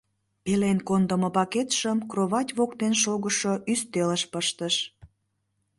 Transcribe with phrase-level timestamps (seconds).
[0.43, 4.75] Пелен кондымо пакетшым кровать воктен шогышо ӱстелыш пыштыш.